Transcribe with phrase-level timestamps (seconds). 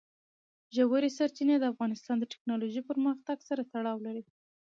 [0.75, 4.23] ژورې سرچینې د افغانستان د تکنالوژۍ پرمختګ سره تړاو لري.